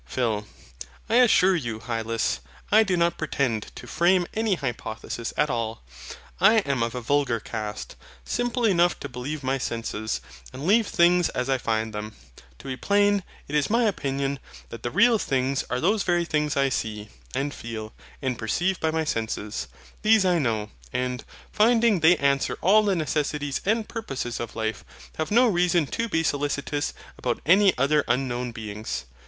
[0.07, 0.47] PHIL.
[1.07, 2.39] I assure you, Hylas,
[2.71, 5.83] I do not pretend to frame any hypothesis at all.
[6.39, 10.19] I am of a vulgar cast, simple enough to believe my senses,
[10.51, 12.15] and leave things as I find them.
[12.57, 16.57] To be plain, it is my opinion that the real things are those very things
[16.57, 17.93] I see, and feel,
[18.23, 19.67] and perceive by my senses.
[20.01, 24.83] These I know; and, finding they answer all the necessities and purposes of life,
[25.19, 29.05] have no reason to be solicitous about any other unknown beings.